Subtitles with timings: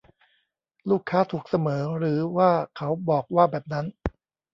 [0.89, 3.85] ลูกค้าถูกเสมอ หรือว่าเขาบอกว่าแบบนั้น